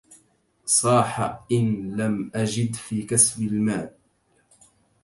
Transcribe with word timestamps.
صاح 0.65 1.41
إن 1.51 1.95
لم 1.95 2.31
أجد 2.35 2.75
في 2.75 3.01
كسب 3.03 3.53
مال 3.53 3.89